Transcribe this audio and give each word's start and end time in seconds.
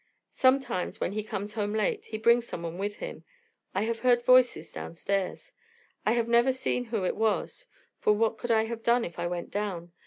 "Sometimes, 0.33 0.99
when 0.99 1.11
he 1.11 1.23
comes 1.23 1.53
home 1.53 1.73
late, 1.73 2.07
he 2.07 2.17
brings 2.17 2.47
someone 2.47 2.79
with 2.79 2.95
him; 2.95 3.23
I 3.75 3.83
have 3.83 3.99
heard 3.99 4.23
voices 4.23 4.71
downstairs. 4.71 5.51
I 6.07 6.13
have 6.13 6.27
never 6.27 6.51
seen 6.51 6.85
who 6.85 7.05
it 7.05 7.15
was 7.15 7.67
for 7.99 8.11
what 8.11 8.39
could 8.39 8.49
I 8.49 8.63
have 8.65 8.81
done 8.81 9.05
if 9.05 9.19
I 9.19 9.27
went 9.27 9.51
down? 9.51 9.91